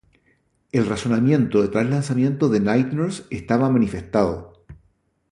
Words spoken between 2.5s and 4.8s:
Night Nurse estaba manifestado.